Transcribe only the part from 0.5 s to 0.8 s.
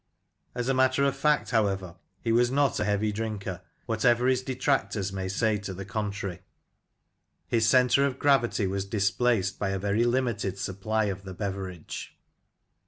As a